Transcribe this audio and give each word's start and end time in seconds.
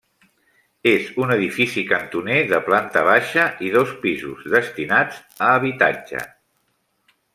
És 0.91 1.09
un 1.23 1.33
edifici 1.35 1.83
cantoner 1.91 2.39
de 2.53 2.59
planta 2.69 3.03
baixa 3.09 3.43
i 3.67 3.69
dos 3.75 3.91
pisos 4.07 4.49
destinats 4.55 5.21
a 5.49 5.51
habitatge. 5.59 6.25